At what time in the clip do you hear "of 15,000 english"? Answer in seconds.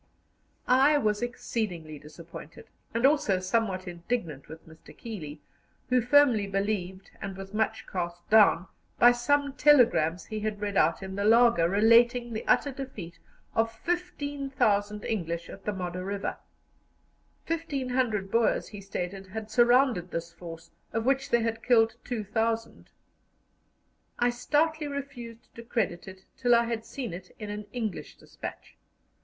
13.53-15.51